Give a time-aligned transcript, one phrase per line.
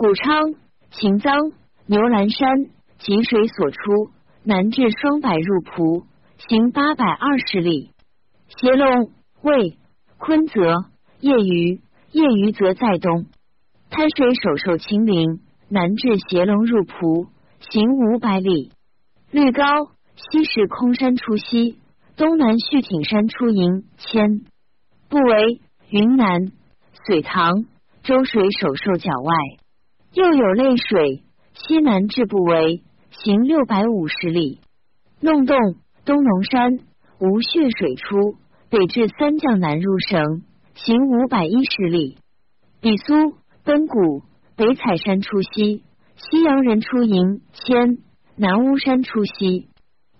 [0.00, 0.54] 谷昌、
[0.92, 1.52] 秦臧、
[1.84, 2.48] 牛栏山
[3.00, 4.10] 及水所出，
[4.44, 6.06] 南至双柏入蒲，
[6.38, 7.90] 行八百二十里。
[8.48, 9.10] 斜龙、
[9.42, 9.76] 魏、
[10.16, 10.86] 昆泽、
[11.20, 11.82] 业余、
[12.12, 13.26] 业余则在东。
[13.90, 17.26] 滩水首受秦陵，南至斜龙入蒲，
[17.70, 18.72] 行五百里。
[19.30, 19.64] 绿高
[20.16, 21.78] 西是空山出西，
[22.16, 24.46] 东南续挺山出营千，
[25.10, 25.60] 不为
[25.90, 26.52] 云南
[27.04, 27.66] 隋唐
[28.02, 29.34] 周水首受角外。
[30.12, 31.22] 又有泪水，
[31.54, 34.60] 西南至不为，行六百五十里。
[35.20, 35.56] 弄洞
[36.04, 36.80] 东龙山
[37.20, 38.36] 无血水出，
[38.70, 40.42] 北至三将南入省，
[40.74, 42.18] 行五百一十里。
[42.80, 44.22] 比苏奔谷
[44.56, 45.84] 北采山出西，
[46.16, 47.98] 西洋人出营千，
[48.34, 49.68] 南巫山出西。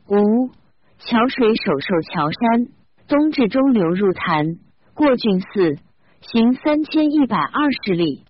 [0.06, 0.50] 吴
[0.98, 2.68] 桥水首受桥山，
[3.08, 4.56] 东至中流入潭，
[4.94, 5.78] 过郡寺，
[6.20, 8.24] 行三千一百二十里。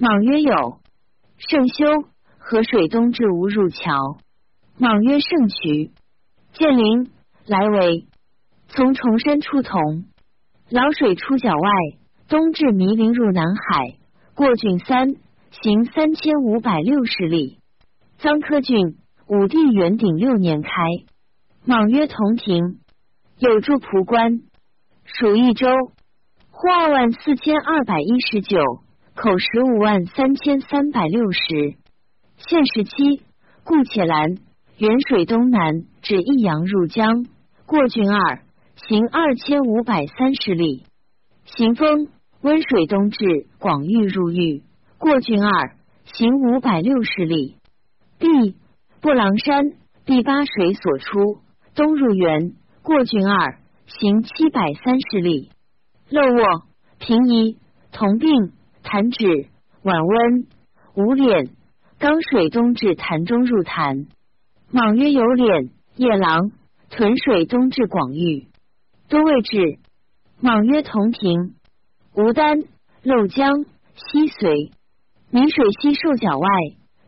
[0.00, 0.80] 莽曰有。
[1.38, 1.84] 圣修
[2.38, 4.18] 河水东至吴入桥，
[4.78, 5.92] 莽曰圣渠。
[6.54, 7.10] 建陵
[7.44, 8.06] 来为
[8.68, 10.06] 从崇山出同，
[10.70, 11.70] 老水出角外，
[12.28, 13.98] 东至弥陵入南海，
[14.34, 15.16] 过郡三，
[15.50, 17.58] 行三千五百六十里。
[18.18, 18.96] 臧科郡
[19.28, 20.70] 武帝元鼎六年开，
[21.66, 22.78] 莽曰同亭，
[23.38, 24.40] 有住蒲关，
[25.04, 25.68] 属益州，
[26.50, 28.85] 户二万四千二百一十九。
[29.16, 31.38] 口十五万三千三百六十，
[32.36, 33.22] 现时期，
[33.64, 34.36] 故且兰
[34.76, 37.24] 远水东南至益阳入江，
[37.64, 38.42] 过郡二，
[38.76, 40.84] 行二千五百三十里。
[41.46, 42.08] 行风
[42.42, 44.62] 温水东至广域入域，
[44.98, 45.76] 过郡二，
[46.12, 47.56] 行五百六十里。
[48.18, 48.54] B
[49.00, 49.72] 布郎山
[50.04, 51.38] 第八水所出，
[51.74, 55.50] 东入原，过郡二，行七百三十里。
[56.10, 56.64] 乐卧
[56.98, 57.56] 平夷
[57.92, 58.52] 同病。
[58.86, 59.48] 潭止
[59.82, 60.46] 晚温
[60.94, 61.50] 无脸，
[61.98, 64.06] 刚水东至潭中入潭。
[64.70, 66.52] 莽曰有脸，夜郎
[66.88, 68.46] 屯水东至广域，
[69.08, 69.80] 多位置。
[70.40, 71.56] 莽曰同庭，
[72.14, 72.60] 吴丹
[73.02, 73.64] 漏江
[73.96, 74.70] 西随，
[75.30, 76.48] 泥水西受角外，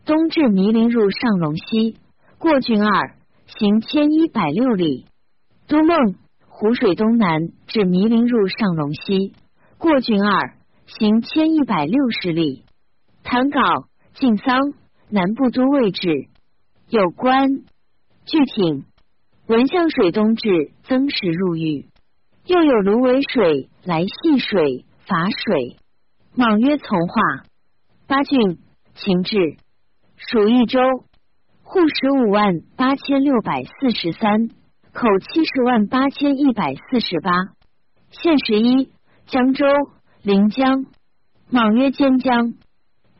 [0.03, 1.95] 东至弥陵入上龙溪，
[2.39, 3.15] 过郡二，
[3.45, 5.05] 行千一百六里。
[5.69, 6.15] 都梦
[6.45, 9.33] 湖水东南至弥陵入上龙溪，
[9.77, 10.58] 过郡二。
[10.97, 12.63] 行千一百六十里，
[13.23, 13.59] 谭稿
[14.15, 14.73] 晋桑
[15.07, 16.27] 南部都位置
[16.89, 17.47] 有关
[18.25, 18.85] 具挺
[19.45, 21.85] 文向水东至增石入狱，
[22.43, 25.77] 又有芦苇水来戏水伐水。
[26.33, 27.43] 莽曰从化。
[28.07, 28.57] 八郡
[28.95, 29.57] 秦制。
[30.17, 30.79] 属益州。
[31.61, 34.47] 户十五万八千六百四十三。
[34.91, 37.31] 口七十万八千一百四十八。
[38.09, 38.91] 县十一
[39.27, 39.65] 江州。
[40.21, 40.85] 临江，
[41.49, 42.53] 莽曰兼江，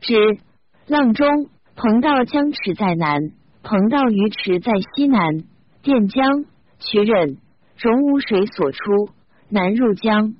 [0.02, 0.38] 指
[0.86, 5.44] 阆中彭道江池在南，彭道鱼池在西南。
[5.82, 6.44] 垫江
[6.78, 7.38] 渠忍
[7.78, 9.08] 荣无水所出，
[9.48, 10.34] 南入江。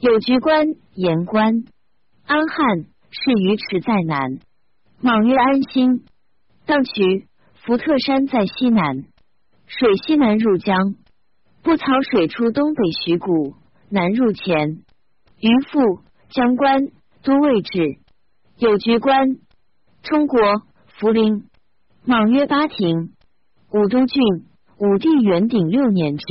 [0.00, 1.62] 有局关盐关，
[2.26, 2.78] 安汉
[3.10, 4.40] 是鱼池在南。
[5.00, 6.04] 莽曰安心，
[6.66, 7.28] 荡渠
[7.64, 9.04] 福特山在西南，
[9.68, 10.96] 水西南入江。
[11.62, 13.54] 不草水出东北徐谷，
[13.88, 14.82] 南入黔。
[15.42, 16.86] 于父将官
[17.24, 17.98] 都尉置
[18.58, 19.38] 有局官
[20.04, 20.40] 冲国
[21.00, 21.48] 涪陵
[22.04, 23.10] 莽曰八亭
[23.72, 24.22] 武都郡
[24.78, 26.24] 武帝元鼎六年制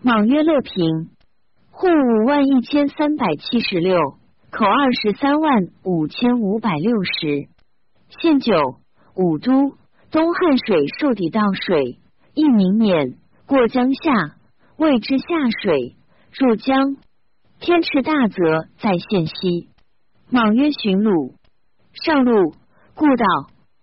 [0.00, 1.10] 莽曰乐平
[1.72, 3.98] 户五万一千三百七十六
[4.52, 7.48] 口二十三万五千五百六十
[8.20, 8.54] 县九
[9.16, 9.76] 武都
[10.12, 11.98] 东汉水受抵道水
[12.34, 14.36] 一明免过江下
[14.76, 15.24] 谓之下
[15.64, 15.96] 水
[16.38, 16.96] 入江。
[17.60, 19.68] 天池大泽在县西，
[20.30, 21.34] 莽曰寻鲁
[21.92, 22.54] 上路，
[22.94, 23.26] 故道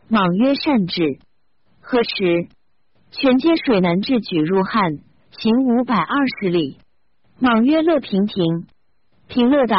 [0.09, 1.19] 莽曰善治。
[1.79, 2.47] 何时
[3.11, 4.97] 全接水南至举入汉，
[5.29, 6.79] 行五百二十里。
[7.37, 8.65] 莽曰乐平亭，
[9.27, 9.77] 平乐道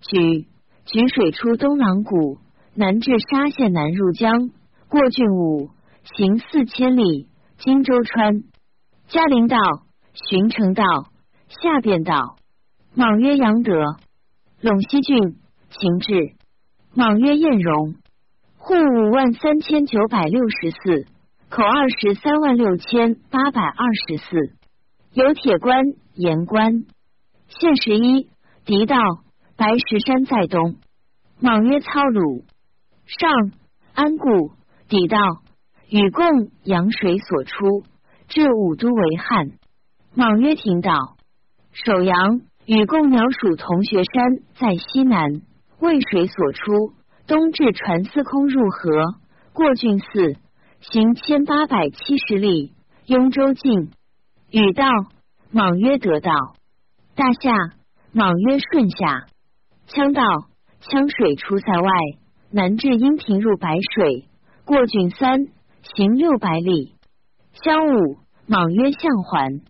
[0.00, 0.48] 举
[0.84, 2.38] 举水出东郎谷，
[2.74, 4.50] 南至沙县南入江，
[4.88, 5.70] 过郡武，
[6.16, 7.28] 行四千里。
[7.58, 8.42] 荆州川
[9.06, 9.58] 嘉陵道
[10.12, 10.82] 寻城道
[11.48, 12.37] 下便道。
[12.98, 13.70] 莽曰杨德，
[14.60, 15.36] 陇西郡
[15.70, 16.34] 秦制。
[16.92, 17.94] 莽曰晏荣，
[18.56, 21.06] 户五万三千九百六十四，
[21.48, 24.52] 口二十三万六千八百二十四。
[25.12, 25.84] 有铁关
[26.14, 26.86] 盐关，
[27.46, 28.28] 县十一。
[28.64, 28.96] 狄道
[29.56, 30.74] 白石山在东。
[31.38, 32.42] 莽曰操鲁
[33.06, 33.52] 上
[33.94, 34.50] 安固。
[34.88, 35.18] 狄道
[35.88, 37.84] 与贡阳水所出，
[38.26, 39.52] 至武都为汉。
[40.14, 41.16] 莽曰亭道
[41.72, 42.40] 首阳。
[42.68, 45.40] 与贡鸟属同穴山在西南，
[45.80, 46.92] 渭水所出，
[47.26, 49.14] 东至传司空入河，
[49.54, 50.36] 过郡寺，
[50.80, 52.74] 行千八百七十里，
[53.06, 53.90] 雍州境。
[54.50, 54.86] 禹道，
[55.50, 56.30] 莽曰得道。
[57.14, 57.56] 大夏，
[58.12, 59.24] 莽曰顺下。
[59.88, 60.22] 羌道，
[60.82, 61.90] 羌水出塞外，
[62.50, 64.26] 南至阴平入白水，
[64.66, 65.46] 过郡三，
[65.96, 66.92] 行六百里。
[67.64, 69.62] 襄武，莽曰向还。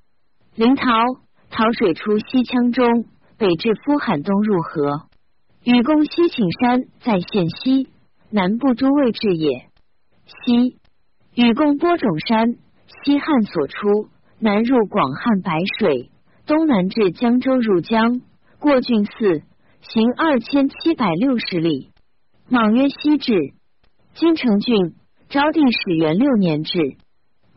[0.57, 3.07] 临洮，洮水出西羌中，
[3.37, 5.09] 北至夫罕东入河。
[5.65, 7.89] 禹攻西请山在县西，
[8.31, 9.67] 南部都尉治也。
[10.25, 10.77] 西，
[11.35, 12.57] 禹贡播种山，
[12.87, 14.09] 西汉所出，
[14.39, 16.11] 南入广汉白水，
[16.47, 18.21] 东南至江州入江，
[18.59, 19.43] 过郡寺，
[19.81, 21.91] 行二千七百六十里。
[22.49, 23.53] 莽曰西至，
[24.15, 24.95] 金城郡，
[25.29, 26.97] 昭帝始元六年至。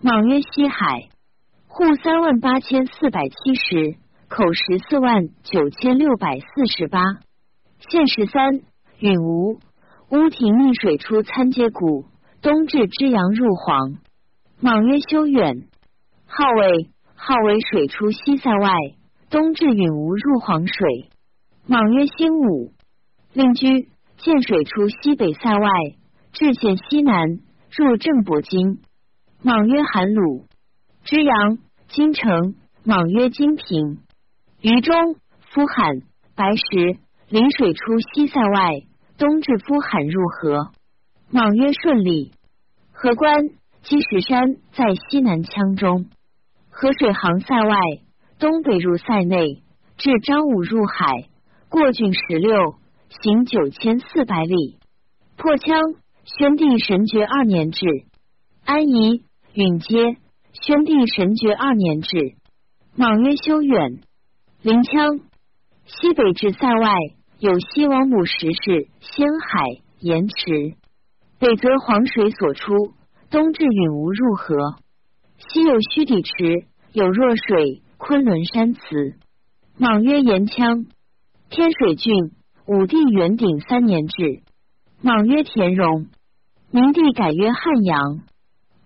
[0.01, 1.09] 莽曰西海。
[1.73, 3.95] 户三万八千四百七十，
[4.27, 6.99] 口十四万九千六百四十八。
[7.79, 8.59] 县十三，
[8.99, 9.57] 允吾。
[10.09, 12.03] 乌亭逆水出参街谷，
[12.41, 13.95] 东至之阳入黄。
[14.59, 15.69] 莽曰修远。
[16.25, 18.73] 号为号为水出西塞外，
[19.29, 21.09] 东至允吾入黄水。
[21.65, 22.73] 莽曰兴武。
[23.31, 25.69] 令居见水出西北塞外，
[26.33, 27.39] 至县西南
[27.71, 28.81] 入正伯津。
[29.41, 30.47] 莽曰韩鲁。
[31.03, 31.57] 之阳、
[31.89, 33.97] 金城，莽曰金平；
[34.61, 35.15] 于中、
[35.49, 36.01] 夫罕、
[36.35, 38.83] 白石，临水出西塞外，
[39.17, 40.71] 东至夫罕入河。
[41.31, 42.31] 莽曰顺利。
[42.91, 43.49] 河关、
[43.81, 46.05] 积石山在西南羌中，
[46.69, 47.75] 河水行塞外，
[48.37, 49.63] 东北入塞内，
[49.97, 51.27] 至张武入海，
[51.67, 52.75] 过郡十六，
[53.09, 54.77] 行九千四百里。
[55.35, 57.87] 破羌，宣帝神爵二年至。
[58.63, 59.25] 安宜、
[59.55, 60.17] 允接。
[60.53, 62.35] 宣帝神爵二年至，
[62.95, 64.01] 莽曰修远。
[64.61, 65.21] 临羌
[65.85, 66.93] 西北至塞外，
[67.39, 70.75] 有西王母石室、仙海、盐池。
[71.39, 72.93] 北则黄水所出，
[73.29, 74.75] 东至允吴入河。
[75.37, 78.79] 西有虚底池，有弱水，昆仑山祠。
[79.77, 80.85] 莽曰延羌。
[81.49, 82.31] 天水郡
[82.67, 84.43] 武帝元鼎三年至，
[85.01, 86.07] 莽曰田荣。
[86.69, 88.21] 明帝改曰汉阳。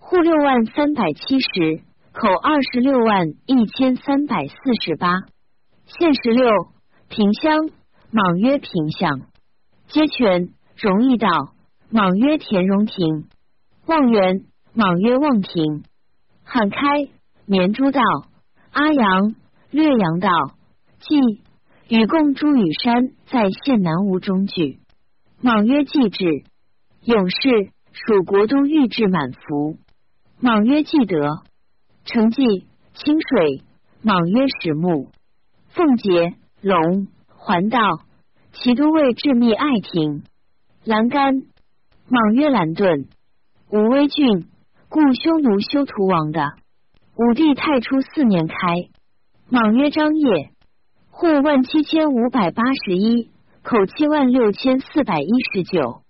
[0.07, 1.81] 户六万三百七十，
[2.13, 5.21] 口二十六万一千三百四十八。
[5.87, 6.47] 县十六，
[7.09, 7.71] 平乡，
[8.11, 9.21] 莽曰平乡。
[9.87, 11.55] 皆泉，容易道，
[11.89, 13.25] 莽曰田荣亭。
[13.87, 15.83] 望园，莽曰望亭。
[16.43, 17.09] 罕开，
[17.47, 17.99] 绵诸道。
[18.73, 19.33] 阿阳，
[19.71, 20.29] 略阳道。
[20.99, 21.41] 冀，
[21.87, 24.77] 禹贡诸羽山在县南吴中举。
[25.41, 26.43] 莽曰季至。
[27.05, 29.79] 永氏，属国都御制满服。
[30.39, 31.43] 莽曰既得，
[32.03, 33.63] 成绩清水。
[34.01, 35.09] 莽曰始木，
[35.69, 37.79] 凤节龙环道，
[38.51, 40.23] 其都尉至密爱亭。
[40.83, 41.33] 栏杆，
[42.09, 43.07] 莽曰兰顿。
[43.71, 44.47] 武威郡，
[44.89, 46.51] 故匈奴修图王的。
[47.15, 48.55] 武帝太初四年开。
[49.49, 50.51] 莽曰张掖。
[51.09, 53.31] 户万七千五百八十一，
[53.63, 56.01] 口七万六千四百一十九。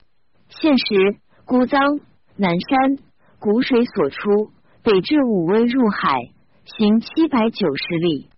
[0.50, 2.02] 现时孤臧
[2.36, 2.98] 南山。
[3.46, 4.52] 谷水所出，
[4.82, 6.18] 北至武威入海，
[6.66, 8.32] 行七百九十里。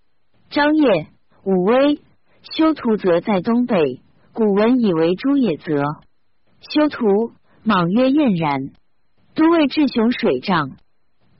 [0.50, 1.07] 张掖、
[1.45, 2.01] 武威、
[2.42, 4.01] 修图则在东北。
[4.33, 5.81] 古文以为朱也泽。
[6.59, 7.31] 修图，
[7.63, 8.71] 莽曰晏然。
[9.33, 10.71] 都尉至雄水帐，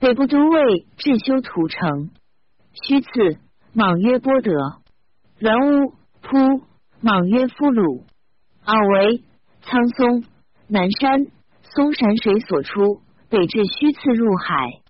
[0.00, 2.08] 北部都尉至修图城。
[2.72, 3.38] 虚次，
[3.74, 4.50] 莽曰波德。
[5.40, 6.64] 栾乌扑，
[7.02, 8.06] 莽曰夫鲁。
[8.64, 9.22] 敖为
[9.60, 10.24] 苍松
[10.68, 11.26] 南山，
[11.60, 13.02] 松山水所出。
[13.30, 14.80] 北至虚次入海，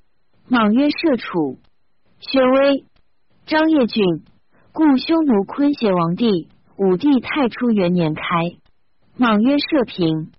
[0.48, 1.58] 莽曰射楚。
[2.20, 2.84] 宣威
[3.46, 4.22] 张掖郡，
[4.72, 8.22] 故匈奴昆邪王帝武帝太初元年开。
[9.16, 10.30] 莽曰射平。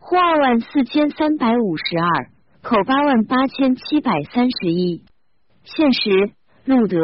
[0.00, 2.30] 户二万四千三百五十二，
[2.62, 5.04] 口八万八千七百三十一。
[5.62, 6.32] 现时
[6.64, 6.98] 路德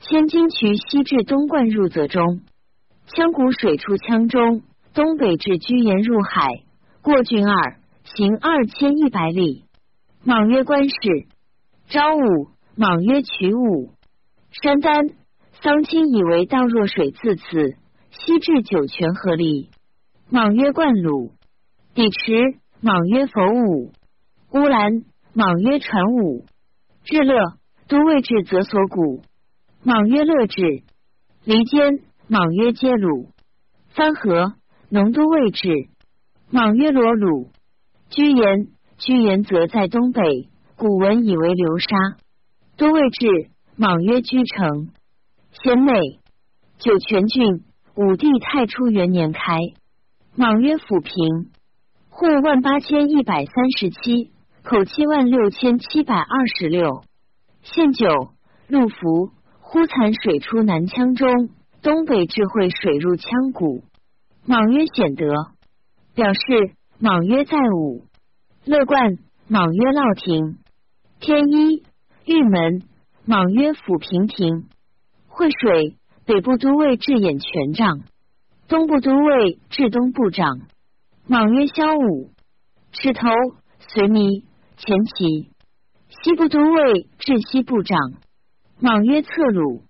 [0.00, 2.42] 千金渠西至东灌入泽中，
[3.06, 4.60] 羌谷水出羌中，
[4.92, 6.62] 东北至居延入海，
[7.00, 9.64] 过郡二，行二千一百里。
[10.28, 11.26] 莽曰官氏，
[11.88, 13.94] 昭武，莽曰曲武。
[14.50, 15.08] 山丹，
[15.62, 17.76] 桑青以为道若水自此，
[18.10, 19.70] 西至九泉河里。
[20.28, 21.32] 莽曰灌鲁。
[21.94, 23.92] 氐池，莽曰否武。
[24.52, 26.44] 乌兰，莽曰传武。
[27.04, 27.54] 至乐，
[27.88, 29.22] 都尉至则所谷。
[29.82, 30.82] 莽曰乐至。
[31.44, 33.30] 离间，莽曰皆鲁。
[33.94, 34.52] 番河，
[34.90, 35.88] 农都尉至。
[36.50, 37.48] 莽曰罗鲁。
[38.10, 38.68] 居延。
[38.98, 41.96] 居延则在东北，古文以为流沙。
[42.76, 43.28] 多位置，
[43.76, 44.90] 莽曰居城。
[45.52, 45.94] 贤美，
[46.78, 47.62] 酒泉郡，
[47.94, 49.40] 武帝太初元年开。
[50.34, 51.50] 莽曰抚平。
[52.10, 54.32] 户万八千一百三十七，
[54.64, 57.04] 口七万六千七百二十六。
[57.62, 58.08] 县九
[58.66, 61.50] 陆福，忽残水出南羌中，
[61.82, 63.84] 东北智慧水入羌谷。
[64.44, 65.32] 莽曰显德，
[66.16, 68.07] 表示莽曰在武。
[68.68, 70.58] 乐观，莽曰烙亭。
[71.20, 71.84] 天一
[72.26, 72.82] 玉门，
[73.24, 74.68] 莽曰抚平亭。
[75.26, 75.96] 惠水，
[76.26, 78.02] 北部都尉至眼权杖，
[78.68, 80.60] 东部都尉至东部长。
[81.26, 82.28] 莽曰萧武。
[82.92, 83.22] 赤头
[83.78, 84.44] 随弥
[84.76, 85.48] 前旗。
[86.22, 87.98] 西部都尉至西部长。
[88.80, 89.84] 莽曰策鲁。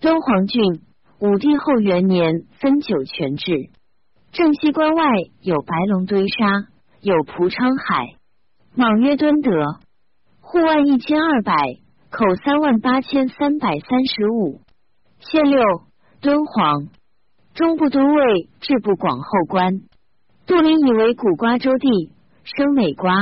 [0.00, 0.80] 敦煌郡
[1.18, 3.68] 武帝后元年分九泉制。
[4.32, 5.04] 正西关外
[5.42, 6.68] 有白龙堆沙，
[7.04, 8.14] 有蒲昌海。
[8.74, 9.50] 莽曰敦德。
[10.40, 11.54] 户万一千二百，
[12.08, 14.62] 口三万八千三百三十五。
[15.18, 15.60] 县六
[16.22, 16.88] 敦煌
[17.52, 19.82] 中部都尉治部广后官。
[20.46, 22.10] 杜陵以为古瓜州地，
[22.44, 23.14] 生美瓜。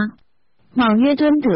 [0.75, 1.51] 莽曰敦德。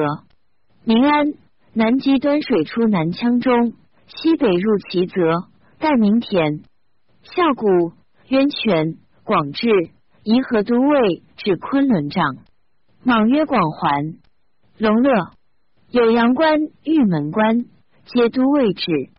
[0.82, 1.34] 宁安
[1.74, 3.74] 南极端水出南羌中，
[4.08, 5.44] 西北入齐泽，
[5.78, 6.64] 代明田。
[7.22, 7.92] 孝谷
[8.26, 8.96] 渊泉。
[9.22, 9.68] 广治
[10.26, 12.38] 颐和都尉至昆仑帐，
[13.04, 14.16] 莽曰广环
[14.76, 15.30] 龙乐。
[15.88, 17.66] 有阳关玉门关，
[18.06, 19.10] 皆都尉制。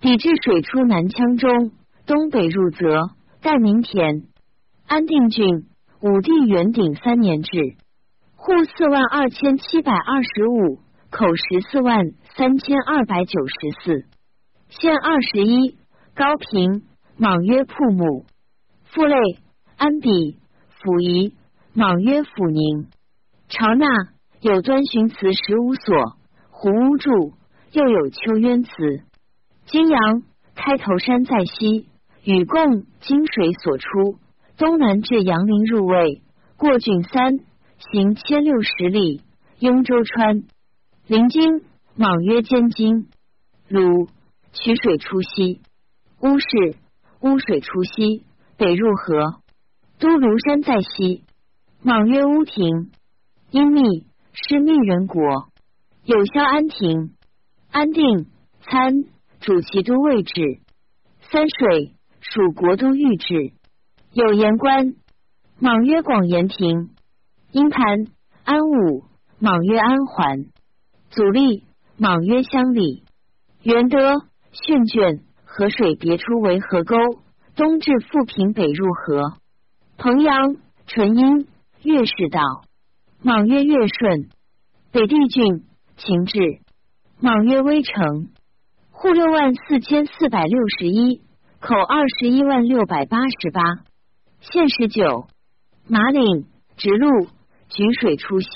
[0.00, 1.72] 抵制水出南羌中，
[2.06, 2.86] 东北入泽，
[3.42, 4.28] 代明田。
[4.86, 5.66] 安定郡。
[6.00, 7.74] 武帝元鼎三年制，
[8.36, 10.78] 户四万二千七百二十五，
[11.10, 14.06] 口十四万三千二百九十四。
[14.68, 15.78] 县二十一。
[16.14, 16.84] 高平。
[17.16, 18.24] 莽曰铺木
[18.84, 19.16] 父类。
[19.76, 20.38] 安比。
[20.84, 21.32] 溥仪，
[21.72, 22.88] 莽曰抚宁。
[23.48, 23.86] 朝纳
[24.42, 26.18] 有端巡祠十五所，
[26.50, 27.32] 胡屋柱
[27.72, 28.70] 又有秋渊祠。
[29.64, 30.22] 金阳
[30.54, 31.88] 开头山在西，
[32.22, 34.18] 与贡金水所出，
[34.58, 36.20] 东南至阳陵入渭，
[36.58, 37.38] 过郡三，
[37.90, 39.22] 行千六十里，
[39.60, 40.42] 雍州川。
[41.06, 41.62] 临京，
[41.96, 43.06] 莽曰兼京。
[43.68, 44.08] 鲁
[44.52, 45.62] 取水出西，
[46.20, 46.76] 乌氏
[47.20, 48.26] 乌水出西，
[48.58, 49.40] 北入河。
[49.98, 51.24] 都庐山在西，
[51.82, 52.90] 莽曰乌亭。
[53.50, 55.48] 阴密是密人国，
[56.04, 57.14] 有萧安亭。
[57.70, 58.26] 安定
[58.62, 59.04] 参
[59.40, 60.60] 主其都位置。
[61.30, 63.52] 三水属国都御制，
[64.12, 64.94] 有言官。
[65.58, 66.90] 莽曰广延亭。
[67.52, 68.06] 阴盘
[68.44, 69.04] 安武，
[69.38, 70.46] 莽曰安环。
[71.10, 71.64] 祖立，
[71.96, 73.04] 莽曰乡里。
[73.62, 74.14] 元德
[74.50, 76.96] 训卷河水别出为河沟，
[77.54, 79.38] 东至富平，北入河。
[79.96, 81.46] 彭阳淳阴
[81.82, 82.40] 岳氏道，
[83.22, 84.28] 莽曰岳顺，
[84.92, 85.64] 北地郡
[85.96, 86.60] 秦治，
[87.20, 88.28] 莽曰威城，
[88.90, 91.22] 户六万四千四百六十一，
[91.60, 93.62] 口二十一万六百八十八。
[94.40, 95.28] 县十九。
[95.86, 96.46] 马岭
[96.76, 97.26] 直路
[97.68, 98.48] 举水出西，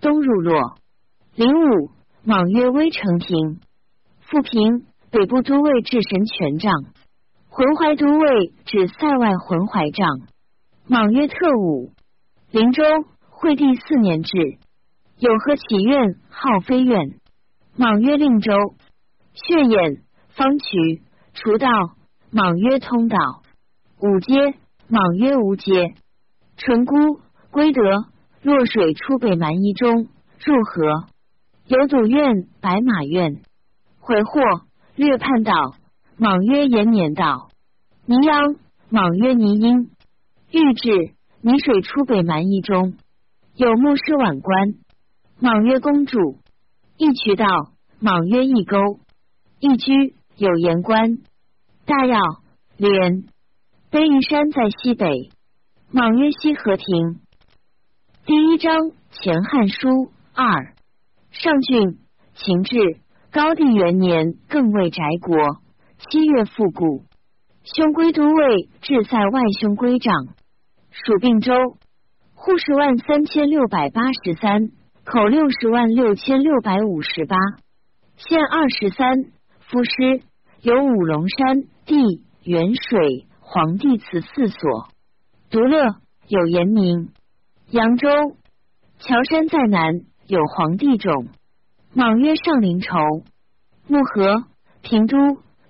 [0.00, 0.78] 东入洛。
[1.34, 1.90] 零五。
[2.26, 3.60] 莽曰威城亭，
[4.20, 4.86] 富平。
[5.10, 6.72] 北部都尉至神权帐，
[7.48, 10.08] 浑淮都尉至塞外浑淮帐。
[10.86, 11.92] 莽曰特武，
[12.50, 12.84] 灵州
[13.30, 14.58] 惠帝四年制，
[15.18, 17.18] 有何祈愿号飞苑。
[17.74, 18.52] 莽曰令州，
[19.32, 21.68] 血眼方渠除道。
[22.30, 23.16] 莽曰通道。
[23.98, 25.94] 五阶，莽曰无阶。
[26.58, 26.94] 淳孤
[27.50, 27.80] 归德，
[28.42, 30.08] 洛水出北蛮夷中，
[30.44, 31.06] 入河。
[31.66, 33.40] 有祖院白马院，
[34.00, 34.38] 回祸
[34.96, 35.54] 略叛道。
[36.18, 37.48] 莽曰延年道。
[38.04, 38.56] 泥央，
[38.90, 39.93] 莽曰泥阴。
[40.54, 42.94] 御制泥水出北蛮夷中，
[43.56, 44.74] 有牧师晚官。
[45.40, 46.38] 莽曰公主。
[46.96, 47.44] 一渠道。
[47.98, 48.76] 莽曰一沟。
[49.58, 51.18] 一居有盐官。
[51.86, 52.20] 大要
[52.76, 53.24] 连。
[53.90, 55.32] 悲夷山在西北。
[55.90, 57.18] 莽曰西河亭。
[58.24, 60.72] 第一章前汉书二
[61.32, 61.98] 上郡
[62.36, 62.76] 秦制
[63.32, 65.36] 高帝元年更为宅国。
[65.98, 67.02] 七月复古。
[67.64, 70.28] 兄归都尉志塞外兄归长。
[70.94, 71.52] 属并州，
[72.34, 74.70] 户十万三千六百八十三，
[75.04, 77.36] 口六十万六千六百五十八。
[78.16, 79.16] 县二十三，
[79.58, 80.22] 夫师
[80.62, 84.88] 有五龙山地元水皇帝祠四所。
[85.50, 85.96] 独乐
[86.28, 87.10] 有严明。
[87.70, 88.08] 扬州
[89.00, 91.26] 乔山在南有皇帝冢。
[91.92, 92.96] 莽曰上林筹。
[93.88, 94.44] 木河
[94.82, 95.18] 平都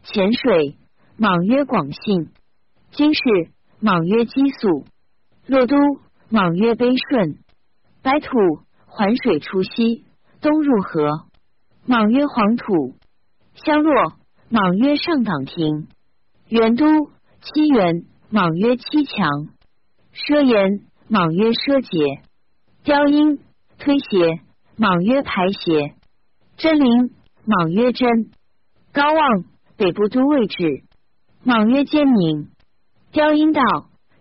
[0.02, 0.76] 潜水。
[1.16, 2.28] 莽曰广信。
[2.90, 3.20] 今世
[3.80, 4.84] 莽曰积宿。
[5.46, 5.76] 洛都
[6.30, 7.38] 莽曰悲顺，
[8.02, 8.28] 白土
[8.86, 10.04] 环水出西，
[10.40, 11.26] 东入河。
[11.84, 12.94] 莽曰黄土，
[13.54, 14.14] 相洛
[14.48, 15.86] 莽曰上党亭。
[16.48, 16.86] 元都
[17.42, 19.48] 七元莽曰七强。
[20.14, 22.22] 奢言莽曰奢节。
[22.82, 23.38] 雕音
[23.78, 24.40] 推邪，
[24.78, 25.94] 莽曰排邪。
[26.56, 28.30] 真灵，莽曰真。
[28.94, 29.44] 高望
[29.76, 30.84] 北部都尉治，
[31.42, 32.48] 莽曰坚宁。
[33.12, 33.60] 雕音道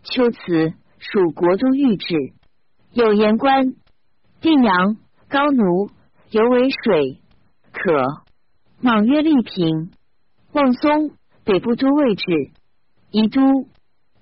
[0.03, 0.73] 秋辞
[1.11, 2.15] 属国都御制，
[2.93, 3.75] 有言官。
[4.41, 4.97] 定阳
[5.29, 5.89] 高奴
[6.31, 7.19] 尤为水
[7.71, 8.23] 可。
[8.81, 9.91] 莽曰利平。
[10.53, 11.11] 望松
[11.43, 12.51] 北部都尉治，
[13.11, 13.41] 宜都。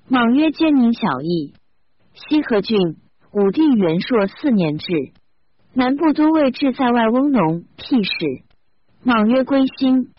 [0.07, 1.53] 莽曰坚宁小邑。
[2.13, 2.97] 西河郡
[3.31, 4.87] 武帝元朔四年制，
[5.73, 8.11] 南部都尉治在外翁农替使。
[9.03, 10.11] 莽曰归心，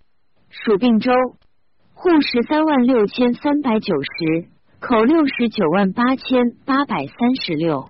[0.50, 1.12] 属并州，
[1.94, 4.48] 户十三万六千三百九十，
[4.82, 7.88] 口六十九万八千八百三十六，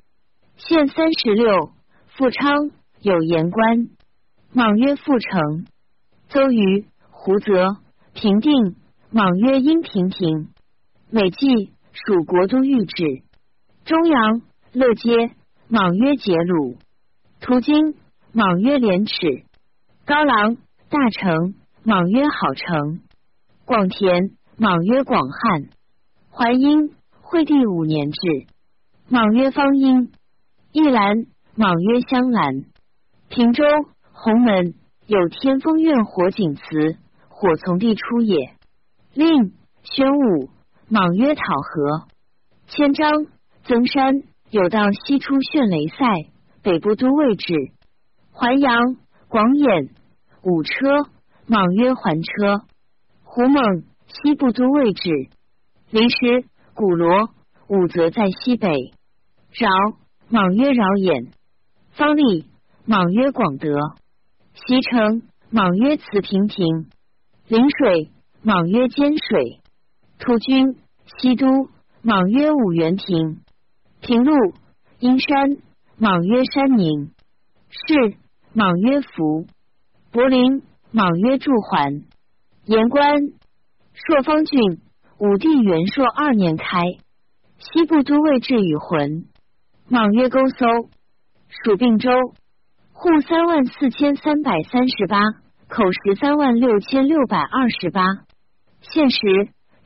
[0.58, 1.70] 县三十六。
[2.08, 2.70] 富昌
[3.00, 3.88] 有言官。
[4.52, 5.66] 莽曰富城。
[6.28, 7.78] 邹瑜胡泽
[8.12, 8.76] 平定。
[9.10, 10.50] 莽曰阴平亭。
[11.08, 13.22] 美纪属国都御制。
[13.86, 15.30] 中阳乐街，
[15.68, 16.76] 莽曰节鲁；
[17.40, 17.94] 途经，
[18.32, 19.46] 莽曰廉耻；
[20.04, 20.58] 高郎
[20.90, 23.00] 大成，莽曰好成；
[23.64, 25.70] 广田，莽曰广汉；
[26.34, 28.20] 淮阴惠帝五年制，
[29.06, 30.08] 莽曰方阴；
[30.72, 32.64] 一兰，莽曰香兰；
[33.28, 33.62] 平州
[34.12, 34.72] 洪门
[35.06, 36.96] 有天风院火景祠，
[37.28, 38.56] 火从地出也。
[39.12, 40.48] 令宣武，
[40.88, 42.08] 莽曰讨和；
[42.66, 43.26] 千章。
[43.64, 47.54] 增山有道西出炫雷塞，北部都尉治。
[48.32, 48.96] 淮阳
[49.28, 49.90] 广演
[50.42, 51.06] 五车，
[51.46, 52.62] 莽曰还车。
[53.22, 55.28] 胡猛西部都尉治。
[55.92, 57.28] 临时古罗
[57.68, 58.94] 武则在西北。
[59.50, 59.68] 饶
[60.30, 61.30] 莽曰饶眼。
[61.90, 62.46] 方立
[62.86, 63.76] 莽曰广德。
[64.54, 65.20] 西城
[65.50, 66.86] 莽曰慈平亭。
[67.46, 69.60] 临水莽曰坚水。
[70.18, 70.78] 土军
[71.18, 71.46] 西都
[72.00, 73.42] 莽曰五原亭。
[74.00, 74.32] 平陆
[74.98, 75.58] 阴山，
[75.98, 77.10] 莽曰山宁；
[77.68, 78.16] 市
[78.54, 79.46] 莽曰福。
[80.10, 82.04] 柏林莽曰祝桓。
[82.64, 83.20] 言官
[83.92, 84.80] 朔方郡
[85.22, 86.80] 武帝元朔二年开，
[87.56, 89.26] 西部都尉治与浑。
[89.88, 90.66] 莽曰勾搜，
[91.48, 92.10] 属并州，
[92.92, 95.20] 户三万四千三百三十八，
[95.68, 98.02] 口十三万六千六百二十八。
[98.80, 99.18] 现时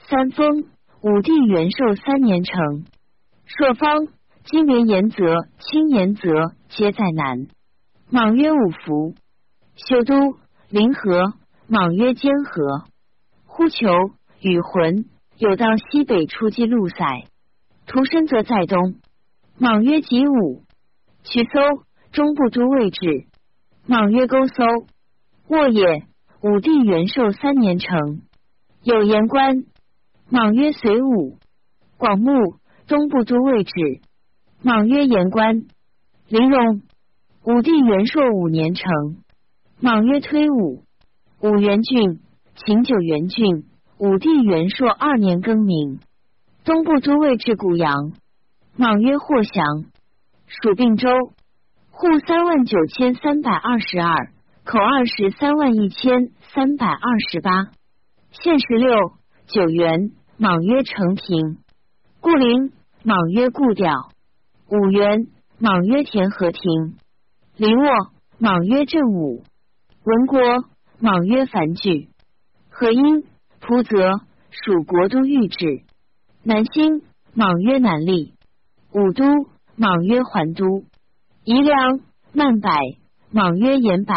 [0.08, 0.70] 三封，
[1.02, 2.86] 武帝元寿三年成。
[3.44, 4.08] 朔方、
[4.42, 6.30] 金连延泽、清延泽
[6.70, 7.46] 皆在南。
[8.08, 9.14] 莽曰五福。
[9.74, 10.38] 修都、
[10.70, 11.34] 临河，
[11.68, 12.84] 莽曰坚河。
[13.44, 13.86] 呼求
[14.40, 15.04] 与浑
[15.38, 16.96] 有道西北出击路塞。
[17.86, 18.96] 屠申则在东。
[19.58, 20.62] 莽曰吉武。
[21.22, 21.50] 取搜
[22.12, 23.26] 中部都位置。
[23.86, 24.64] 莽曰勾搜。
[25.48, 26.04] 沃也。
[26.42, 28.22] 武帝元寿三年成。
[28.82, 29.64] 有言官。
[30.28, 31.38] 莽曰随武。
[31.96, 32.32] 广目。
[32.88, 33.72] 东部都位置，
[34.62, 35.66] 莽曰言官。
[36.28, 36.82] 临戎，
[37.42, 38.88] 武帝元朔五年成。
[39.80, 40.84] 莽曰推武。
[41.40, 42.20] 武元郡，
[42.54, 43.64] 秦九原郡，
[43.98, 46.00] 武帝元朔二年更名。
[46.64, 48.12] 东部都尉治谷阳。
[48.76, 49.64] 莽曰霍祥，
[50.46, 51.08] 属并州，
[51.90, 54.32] 户三万九千三百二十二，
[54.64, 57.70] 口二十三万一千三百二十八。
[58.30, 59.12] 县十六。
[59.46, 61.58] 九原，莽曰成平。
[62.20, 62.72] 故陵，
[63.04, 64.10] 莽曰故调；
[64.68, 65.28] 五原，
[65.60, 66.96] 莽曰田和亭；
[67.56, 69.44] 临沃，莽曰镇武；
[70.02, 70.40] 文国，
[70.98, 72.08] 莽曰繁聚；
[72.70, 73.22] 河阴、
[73.60, 75.84] 蒲泽属国都御制；
[76.42, 77.02] 南兴，
[77.34, 78.32] 莽曰南利；
[78.92, 79.24] 武都，
[79.76, 80.84] 莽曰还都；
[81.44, 82.00] 宜良、
[82.32, 82.70] 曼柏，
[83.30, 84.14] 莽曰延柏；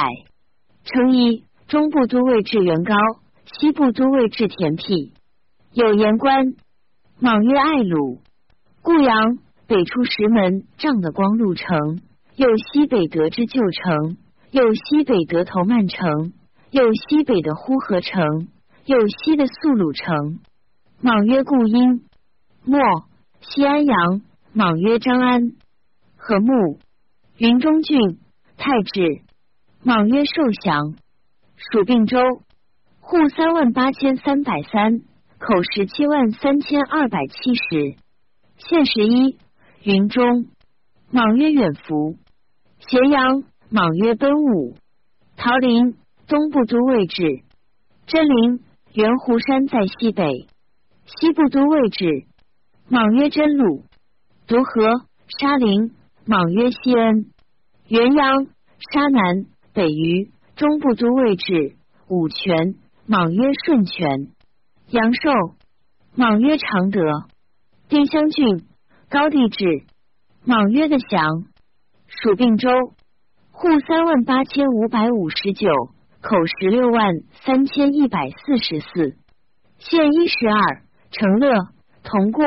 [0.84, 2.96] 成邑中部都尉治元高，
[3.46, 5.14] 西部都尉治田辟。
[5.74, 6.56] 有言官。
[7.22, 8.22] 莽曰爱鲁，
[8.82, 12.00] 故阳北出石门仗的光禄城，
[12.38, 14.18] 又西北得之旧城，
[14.52, 16.32] 又西北得头曼城，
[16.72, 18.48] 又西北的呼和城，
[18.86, 20.40] 又西的宿鲁城。
[21.02, 22.04] 莽曰故阴，
[22.64, 22.80] 莫
[23.42, 24.22] 西安阳。
[24.52, 25.52] 莽曰张安，
[26.18, 26.80] 和睦
[27.38, 28.20] 云中郡
[28.58, 29.22] 太治。
[29.84, 30.96] 莽曰寿祥，
[31.56, 32.18] 属并州，
[33.00, 35.02] 户三万八千三百三。
[35.38, 37.96] 口十七万三千二百七十，
[38.58, 39.38] 县十一。
[39.84, 40.48] 云中，
[41.12, 42.18] 莽曰远福。
[42.80, 44.76] 咸阳，莽曰奔武。
[45.38, 45.96] 桃林
[46.28, 47.44] 东部都位置。
[48.08, 48.60] 真陵
[48.94, 50.48] 圆湖山在西北，
[51.06, 52.26] 西部都位置。
[52.88, 53.84] 莽曰真鲁。
[54.48, 55.06] 独河
[55.40, 55.92] 沙陵，
[56.26, 57.28] 莽曰西恩。
[57.88, 58.46] 元阳
[58.92, 61.76] 沙南北隅，中部都位置。
[62.08, 62.76] 武泉，
[63.06, 64.32] 莽曰顺泉。
[64.90, 65.30] 阳寿，
[66.16, 67.00] 莽曰常德。
[67.90, 68.66] 丁香郡
[69.08, 69.84] 高帝治，
[70.44, 71.46] 莽约的降，
[72.08, 72.72] 属并州，
[73.52, 75.70] 户三万八千五百五十九，
[76.22, 79.16] 口十六万三千一百四十四，
[79.78, 81.70] 县一十二，成乐
[82.04, 82.46] 同过，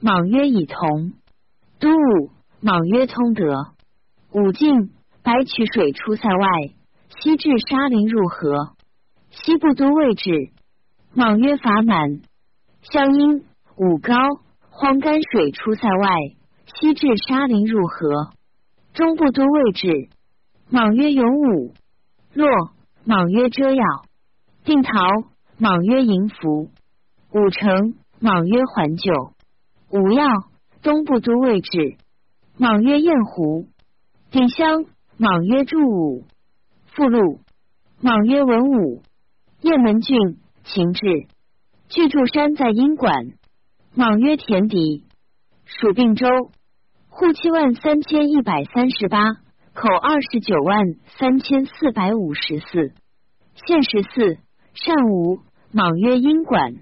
[0.00, 1.14] 莽曰以同。
[1.80, 3.72] 都武，莽曰通德。
[4.32, 4.92] 武进，
[5.24, 6.46] 白曲水出塞外，
[7.08, 8.76] 西至沙林入河。
[9.30, 10.30] 西部都位置，
[11.12, 12.20] 莽曰法满。
[12.82, 13.44] 湘阴，
[13.76, 14.14] 武高，
[14.70, 16.08] 荒干水出塞外，
[16.66, 18.30] 西至沙林入河。
[18.94, 20.08] 中部都位置，
[20.70, 21.74] 莽曰勇武。
[22.32, 22.48] 洛，
[23.04, 23.84] 莽曰遮耀。
[24.64, 24.92] 定陶，
[25.56, 26.70] 莽曰迎福。
[27.32, 29.32] 武城，莽曰环九。
[29.90, 30.26] 武耀，
[30.82, 31.96] 东部都位置，
[32.58, 33.66] 莽约燕湖。
[34.30, 34.84] 定襄，
[35.16, 36.26] 莽曰祝武。
[36.86, 37.40] 附录，
[38.00, 39.02] 莽曰文武。
[39.62, 41.26] 雁门郡，秦治。
[41.88, 43.14] 巨柱山在阴管。
[43.94, 45.04] 莽曰田狄。
[45.64, 46.26] 属并州。
[47.08, 49.18] 户七万三千一百三十八，
[49.80, 50.76] 口二十九万
[51.20, 52.92] 三千四百五十四。
[53.64, 54.38] 县十四。
[54.74, 55.38] 善吴。
[55.70, 56.74] 莽约阴管。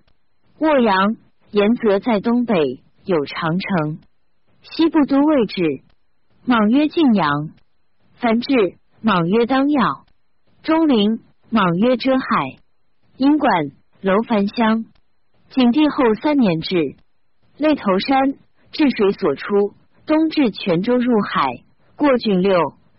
[0.61, 1.19] 沃阳。
[1.51, 3.99] 沿泽在东北，有长城。
[4.63, 5.63] 西部都位置。
[6.47, 7.51] 莽约晋阳。
[8.15, 8.77] 凡至。
[9.03, 10.07] 莽约当要。
[10.63, 11.21] 中陵。
[11.51, 12.57] 莽约遮海。
[13.19, 13.53] 阴管。
[14.01, 14.87] 楼烦乡。
[15.51, 16.97] 景帝后三年至。
[17.59, 18.39] 擂头山。
[18.73, 19.75] 治水所出。
[20.07, 21.63] 东至泉州入海，
[21.97, 22.59] 过郡六，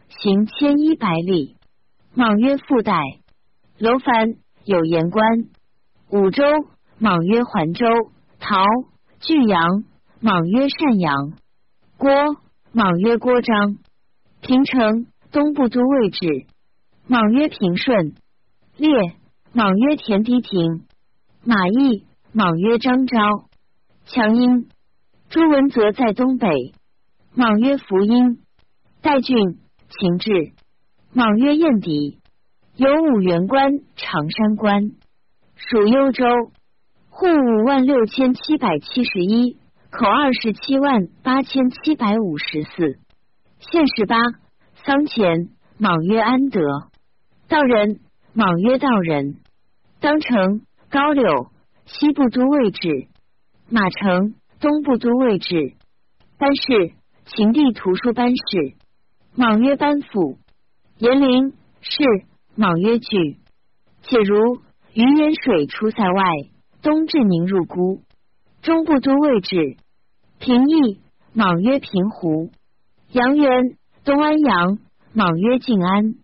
[0.10, 1.58] 行千一百里。
[2.14, 3.02] 莽曰复代。
[3.78, 5.24] 楼烦有言官。
[6.10, 6.44] 五州。
[6.98, 7.86] 莽曰环州。
[8.40, 8.64] 陶。
[9.20, 9.84] 巨阳。
[10.20, 11.34] 莽曰善阳。
[11.98, 12.10] 郭。
[12.72, 13.78] 莽曰郭章。
[14.42, 15.08] 平城。
[15.32, 16.48] 东部都位置。
[17.06, 18.16] 莽曰平顺。
[18.78, 18.90] 列。
[19.52, 20.88] 莽曰田地亭。
[21.44, 22.06] 马邑。
[22.32, 23.20] 莽曰张昭。
[24.06, 24.70] 强阴。
[25.30, 26.74] 朱文则在东北。
[27.36, 28.42] 莽曰福音，
[29.02, 30.54] 代郡，秦治。
[31.14, 32.20] 莽曰燕狄，
[32.76, 34.92] 有五原关，长山关，
[35.56, 36.26] 属幽州。
[37.10, 39.58] 户五万六千七百七十一，
[39.90, 43.00] 口二十七万八千七百五十四。
[43.60, 44.18] 县十八，
[44.86, 45.50] 桑前。
[45.80, 46.62] 莽曰安德，
[47.48, 48.00] 道人。
[48.34, 49.38] 莽曰道人。
[50.00, 51.52] 当城，高柳，
[51.86, 53.08] 西部都位置。
[53.70, 55.74] 马城，东部都位置。
[56.38, 56.94] 班氏。
[57.26, 58.76] 秦地图书班氏，
[59.40, 60.40] 莽曰班府。
[60.98, 62.04] 延陵是
[62.56, 63.38] 莽曰举。
[64.02, 64.62] 且如
[64.94, 66.24] 余盐水出塞外，
[66.82, 68.02] 东至宁入孤。
[68.64, 69.78] 中部都位置。
[70.40, 71.02] 平邑
[71.34, 72.50] 莽曰平湖。
[73.12, 74.80] 阳原东安阳
[75.14, 76.16] 莽曰静安。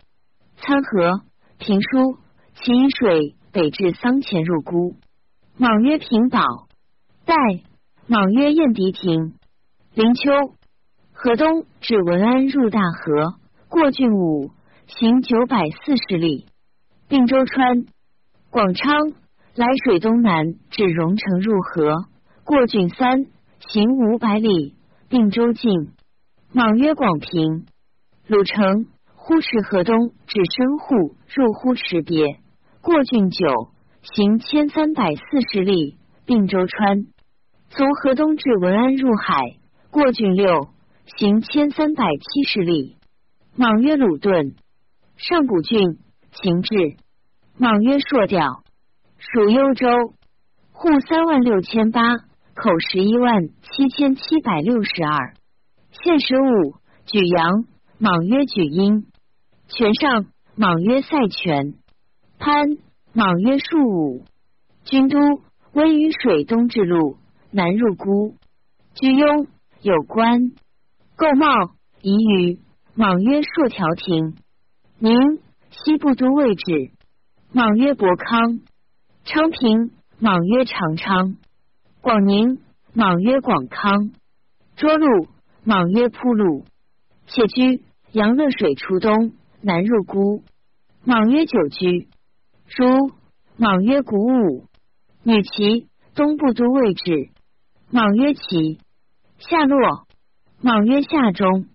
[0.58, 1.22] 参河
[1.60, 2.18] 平书
[2.56, 4.96] 其以水北至桑前入孤。
[5.56, 6.42] 莽曰平岛。
[7.26, 7.36] 代
[8.08, 9.36] 莽曰燕狄亭。
[9.94, 10.56] 灵丘。
[11.14, 13.36] 河东至文安入大河，
[13.70, 14.52] 过郡五，
[14.88, 16.48] 行九百四十里。
[17.08, 17.86] 并州川
[18.50, 19.14] 广昌
[19.56, 22.06] 来水东南至荣城入河，
[22.44, 23.28] 过郡三，
[23.60, 24.76] 行五百里。
[25.08, 25.92] 并州境。
[26.52, 27.68] 莽曰广平。
[28.26, 32.40] 鲁城呼池河东至深户，入呼池别，
[32.82, 33.70] 过郡九，
[34.02, 35.22] 行千三百四
[35.52, 35.98] 十里。
[36.26, 37.06] 并州川
[37.70, 39.58] 从河东至文安入海，
[39.92, 40.73] 过郡六。
[41.06, 42.98] 行千三百七十里。
[43.56, 44.56] 莽曰鲁顿，
[45.18, 46.00] 上古郡，
[46.32, 46.96] 秦治。
[47.58, 48.64] 莽曰朔调，
[49.18, 49.88] 属幽州。
[50.72, 52.18] 户三万六千八，
[52.56, 55.34] 口十一万七千七百六十二。
[55.92, 57.66] 县十五，举阳。
[58.00, 59.06] 莽曰举阴。
[59.68, 61.76] 泉上，莽曰塞泉。
[62.40, 62.78] 潘，
[63.14, 64.26] 莽曰树武。
[64.84, 65.20] 军都，
[65.74, 67.18] 温于水东至路，
[67.52, 68.36] 南入孤。
[68.96, 69.48] 居庸，
[69.82, 70.54] 有关。
[71.16, 72.60] 构茂宜于
[72.96, 74.36] 莽曰朔条亭，
[74.98, 76.92] 宁西部都位置。
[77.52, 78.62] 莽曰博康，
[79.24, 81.38] 昌平莽曰长昌，
[82.02, 82.60] 广宁
[82.94, 84.12] 莽曰广康，
[84.76, 85.28] 涿鹿
[85.64, 86.66] 莽曰铺路。
[87.28, 90.44] 且居阳乐水出东，南入孤。
[91.04, 92.08] 莽曰久居。
[92.76, 93.12] 如
[93.56, 94.66] 莽曰古武，
[95.22, 97.30] 女齐东部都位置。
[97.92, 98.80] 莽曰齐，
[99.38, 100.08] 下落。
[100.66, 101.66] 莽曰下中，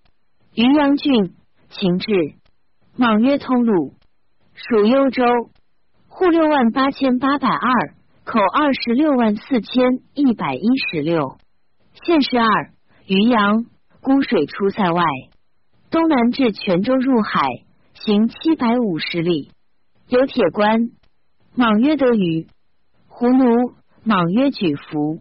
[0.54, 1.34] 渔阳郡，
[1.68, 2.08] 秦治。
[2.96, 3.92] 莽曰通鲁，
[4.54, 5.24] 属幽州。
[6.08, 11.36] 户六万八千八百二，口二十六万四千一百一十六。
[12.02, 12.72] 县十二，
[13.06, 13.66] 渔阳，
[14.00, 15.04] 孤水出塞外，
[15.90, 17.46] 东南至泉州入海，
[17.92, 19.50] 行七百五十里，
[20.08, 20.92] 有铁关。
[21.54, 22.46] 莽曰得鱼。
[23.06, 25.20] 胡奴，莽曰举福。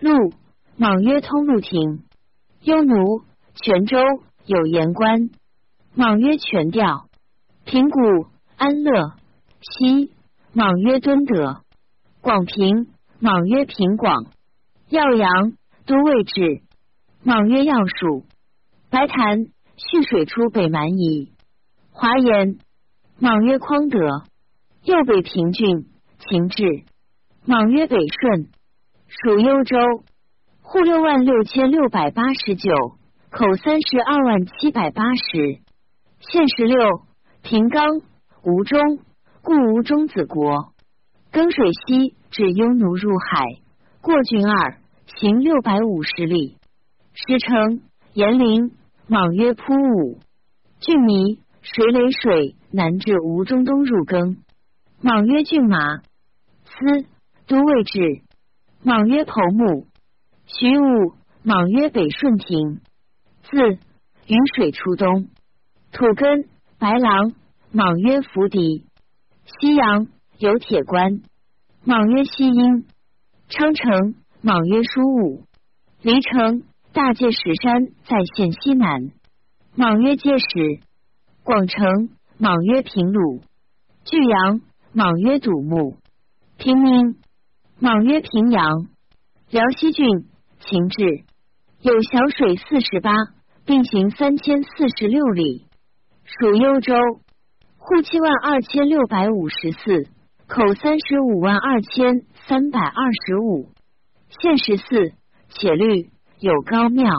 [0.00, 0.32] 路，
[0.78, 2.00] 莽曰通路亭。
[2.64, 3.24] 幽奴
[3.62, 3.98] 泉州
[4.46, 5.28] 有盐官，
[5.94, 7.10] 莽曰全调。
[7.66, 8.00] 平谷、
[8.56, 9.12] 安乐、
[9.60, 10.14] 西，
[10.54, 11.60] 莽曰敦德。
[12.22, 12.86] 广平，
[13.20, 14.24] 莽曰平广。
[14.88, 15.28] 耀阳，
[15.84, 16.62] 都尉治，
[17.22, 18.24] 莽曰耀蜀。
[18.88, 19.44] 白潭，
[19.76, 21.32] 蓄水出北蛮夷。
[21.90, 22.56] 华严，
[23.18, 23.98] 莽曰匡德。
[24.84, 26.84] 右北平郡，秦治，
[27.44, 28.48] 莽曰北顺。
[29.08, 29.76] 属幽州。
[30.66, 32.72] 户六万六千六百八十九，
[33.30, 35.60] 口三十二万七百八十，
[36.20, 37.02] 县十六，
[37.42, 37.86] 平冈、
[38.42, 38.80] 吴中，
[39.42, 40.72] 故吴中子国。
[41.30, 43.44] 更水西至匈奴入海，
[44.00, 44.78] 过郡二，
[45.18, 46.56] 行六百五十里。
[47.12, 47.82] 时城
[48.14, 48.72] 延陵，
[49.06, 50.18] 莽曰扑武。
[50.80, 54.38] 郡迷水垒水南至吴中东入更，
[55.02, 55.98] 莽曰郡马。
[55.98, 57.06] 司
[57.46, 58.22] 都尉治，
[58.82, 59.86] 莽曰侯木。
[60.46, 62.80] 徐武，莽曰北顺亭。
[63.44, 63.78] 字
[64.26, 65.28] 雨水出东。
[65.90, 67.32] 土根，白狼，
[67.72, 68.84] 莽曰伏狄。
[69.46, 70.06] 西阳
[70.38, 71.22] 有铁关，
[71.84, 72.86] 莽曰西阴。
[73.48, 75.44] 昌城，莽曰舒武。
[76.02, 79.12] 黎城，大界石山在县西南，
[79.74, 80.80] 莽曰界石。
[81.42, 83.42] 广城，莽曰平鲁。
[84.04, 84.60] 巨阳，
[84.92, 85.96] 莽曰笃木。
[86.58, 87.16] 平民，
[87.78, 88.88] 莽曰平阳。
[89.50, 90.26] 辽西郡。
[90.66, 91.24] 秦制
[91.82, 93.12] 有小水四十八，
[93.66, 95.66] 并行三千四十六里，
[96.24, 96.94] 属幽州。
[97.76, 100.08] 户七万二千六百五十四，
[100.46, 103.72] 口三十五万二千三百二十五。
[104.40, 105.12] 县十四，
[105.50, 106.08] 且律
[106.40, 107.10] 有高庙。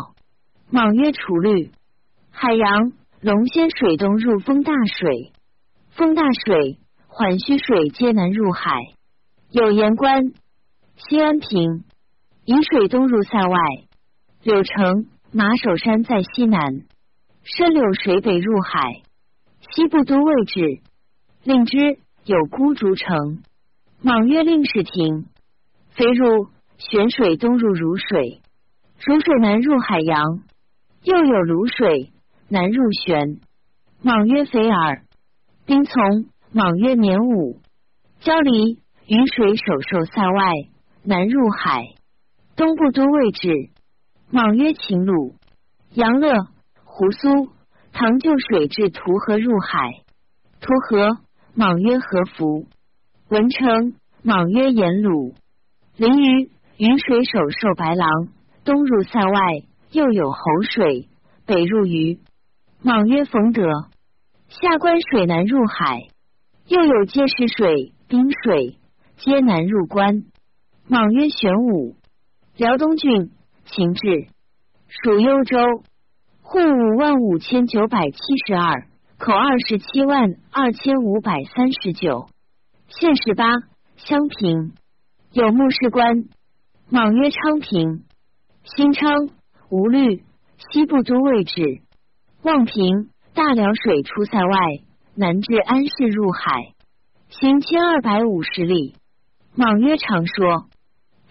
[0.71, 1.69] 莽曰楚律。
[2.31, 5.31] 海洋龙仙水东入风大水，
[5.91, 8.71] 风大水缓虚水皆南入海。
[9.51, 10.34] 有盐官。
[10.95, 11.84] 西安平。
[12.45, 13.58] 以水东入塞外，
[14.43, 16.86] 柳城马首山在西南，
[17.43, 19.01] 深柳水北入海。
[19.71, 20.81] 西部都位置，
[21.43, 23.41] 令之有孤竹城。
[23.99, 25.25] 莽曰令氏亭。
[25.89, 28.41] 肥入玄水东入汝水，
[29.03, 30.43] 汝水南入海洋，
[31.01, 32.12] 又有卤水
[32.47, 33.39] 南入玄。
[34.03, 35.01] 莽曰肥耳。
[35.65, 37.60] 丁从，莽曰绵武。
[38.19, 38.73] 交离
[39.08, 40.51] 雨水首受塞外，
[41.03, 41.94] 南入海。
[42.56, 43.50] 东部都位置，
[44.32, 45.36] 莽曰秦鲁、
[45.94, 46.38] 杨乐、
[46.86, 47.50] 胡苏、
[47.91, 50.04] 唐就水至图河入海，
[50.62, 51.18] 图河，
[51.54, 52.65] 莽曰河福。
[53.28, 55.36] 文成，莽曰颜鲁。
[55.98, 58.30] 临榆，榆水首受白狼，
[58.63, 61.10] 东入塞外，又有侯水，
[61.46, 62.22] 北入榆，
[62.82, 63.63] 莽曰冯德。
[64.48, 66.08] 下关水南入海，
[66.68, 68.78] 又有碣石水、冰水，
[69.18, 70.24] 皆南入关，
[70.88, 71.98] 莽曰玄武。
[72.58, 73.32] 辽东郡，
[73.65, 74.30] 秦制，
[74.88, 75.58] 属幽州。
[76.41, 78.88] 户五万五千九百七十二，
[79.18, 82.30] 口二十七万二千五百三十九。
[82.88, 83.46] 县十八，
[83.98, 84.72] 襄平。
[85.34, 86.30] 有牧士官。
[86.89, 88.06] 莽曰昌平。
[88.63, 89.30] 新昌，
[89.70, 90.24] 吴律，
[90.72, 91.82] 西部都位置。
[92.41, 94.58] 望平，大辽水出塞外，
[95.13, 96.74] 南至安市入海，
[97.28, 98.96] 行千二百五十里。
[99.56, 100.70] 莽曰常说。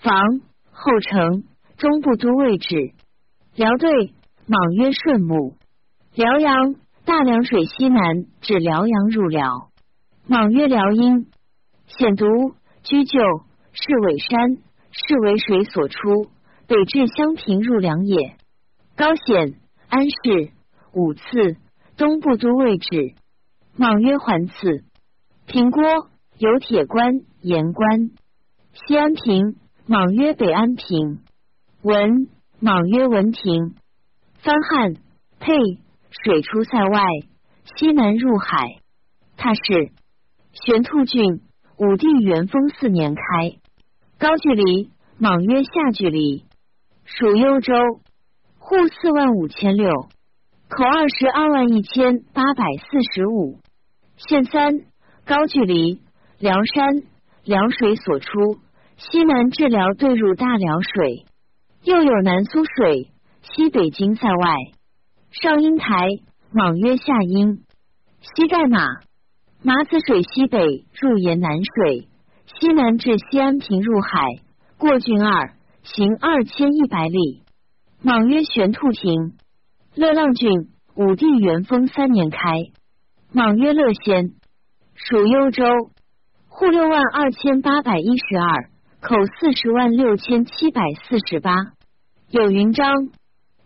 [0.03, 0.43] 房。
[0.77, 1.45] 后城
[1.77, 2.93] 中部都位置，
[3.55, 4.13] 辽队
[4.47, 5.55] 莽曰顺木，
[6.15, 9.71] 辽阳大凉水西南至辽阳入辽，
[10.27, 11.27] 莽曰辽阴，
[11.87, 12.27] 险毒
[12.83, 13.21] 居旧
[13.73, 14.57] 是尾山，
[14.91, 16.27] 是为水所出，
[16.67, 18.37] 北至襄平入梁也。
[18.97, 19.55] 高险
[19.89, 20.51] 安氏
[20.93, 21.23] 五次
[21.97, 23.15] 东部都位置，
[23.77, 24.85] 莽曰环次，
[25.47, 25.83] 平郭
[26.37, 28.11] 有铁关盐关，
[28.73, 29.57] 西安平。
[29.87, 31.19] 莽曰北安平，
[31.83, 33.75] 文莽曰文亭，
[34.39, 34.95] 番汉
[35.39, 35.53] 沛
[36.09, 37.03] 水出塞外，
[37.77, 38.79] 西南入海。
[39.37, 39.93] 他是
[40.53, 41.43] 玄兔郡
[41.77, 43.23] 武帝元丰四年开。
[44.19, 46.47] 高句丽，莽曰下句丽，
[47.05, 47.75] 属幽州。
[48.57, 49.91] 户四万五千六，
[50.71, 53.61] 口二十二万一千八百四十五。
[54.17, 54.81] 县三
[55.27, 56.01] 高句丽，
[56.39, 57.03] 辽山
[57.45, 58.31] 辽水所出。
[58.97, 61.27] 西南治疗对入大辽水，
[61.83, 63.11] 又有南苏水，
[63.43, 64.57] 西北京塞外。
[65.31, 66.09] 上阴台，
[66.53, 67.65] 莽曰下阴。
[68.21, 68.87] 西盖马，
[69.63, 72.09] 马子水西北入沿南水，
[72.47, 74.29] 西南至西安平入海，
[74.79, 77.43] 过郡二，行二千一百里。
[78.01, 79.35] 莽曰玄兔亭。
[79.97, 82.39] 乐浪郡，武帝元丰三年开。
[83.33, 84.35] 莽曰乐仙，
[84.95, 85.65] 属幽州。
[86.49, 88.71] 户六万二千八百一十二。
[89.07, 91.55] 口四十万六千七百四十八，
[92.31, 93.11] 有云章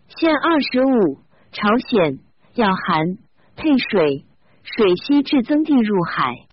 [0.09, 1.19] 县二十五，
[1.53, 2.19] 朝鲜
[2.55, 3.17] 要寒，
[3.55, 4.25] 配水，
[4.63, 6.48] 水西至增地入海。